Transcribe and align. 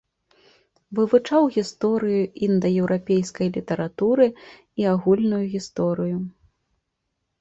Вывучаў 0.99 1.43
гісторыю 1.57 2.23
індаеўрапейскай 2.47 3.47
літаратуры 3.57 4.27
і 4.83 4.91
агульную 4.97 5.45
гісторыю. 5.57 6.17